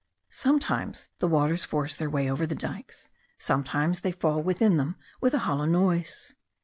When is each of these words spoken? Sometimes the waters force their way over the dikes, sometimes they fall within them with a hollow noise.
Sometimes 0.31 1.09
the 1.19 1.27
waters 1.27 1.63
force 1.63 1.95
their 1.95 2.09
way 2.09 2.27
over 2.27 2.47
the 2.47 2.55
dikes, 2.55 3.07
sometimes 3.37 3.99
they 4.01 4.11
fall 4.13 4.41
within 4.41 4.77
them 4.77 4.95
with 5.21 5.35
a 5.35 5.45
hollow 5.45 5.65
noise. 5.65 6.33